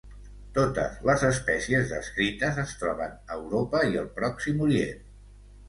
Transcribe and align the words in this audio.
Totes 0.53 0.95
les 1.09 1.25
espècies 1.27 1.91
descrites 1.91 2.59
es 2.65 2.75
troben 2.81 3.15
a 3.21 3.39
Europa 3.43 3.85
i 3.93 4.03
el 4.03 4.11
Pròxim 4.19 4.69
Orient. 4.73 5.09